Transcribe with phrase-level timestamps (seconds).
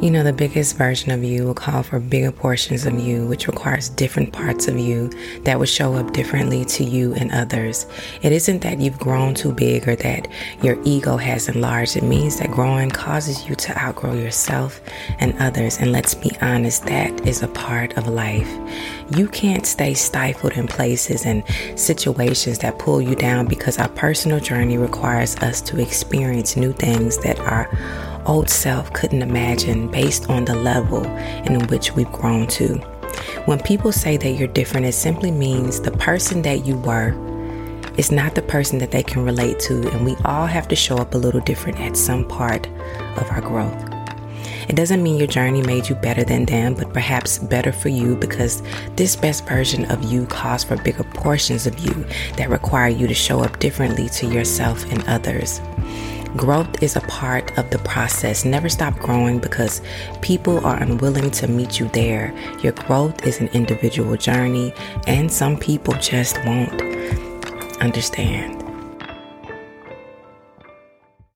[0.00, 3.48] You know, the biggest version of you will call for bigger portions of you, which
[3.48, 5.10] requires different parts of you
[5.42, 7.84] that will show up differently to you and others.
[8.22, 10.28] It isn't that you've grown too big or that
[10.62, 11.96] your ego has enlarged.
[11.96, 14.80] It means that growing causes you to outgrow yourself
[15.18, 15.78] and others.
[15.78, 18.48] And let's be honest, that is a part of life.
[19.16, 21.42] You can't stay stifled in places and
[21.74, 27.18] situations that pull you down because our personal journey requires us to experience new things
[27.24, 27.68] that are
[28.26, 31.04] old self couldn't imagine based on the level
[31.46, 32.76] in which we've grown to.
[33.46, 37.14] When people say that you're different, it simply means the person that you were
[37.96, 40.96] is not the person that they can relate to, and we all have to show
[40.96, 42.66] up a little different at some part
[43.16, 43.98] of our growth.
[44.68, 48.16] It doesn't mean your journey made you better than them, but perhaps better for you
[48.16, 48.62] because
[48.96, 52.04] this best version of you calls for bigger portions of you
[52.36, 55.60] that require you to show up differently to yourself and others.
[56.36, 58.44] Growth is a part of the process.
[58.44, 59.80] Never stop growing because
[60.20, 62.34] people are unwilling to meet you there.
[62.62, 64.74] Your growth is an individual journey,
[65.06, 66.82] and some people just won't
[67.80, 68.67] understand.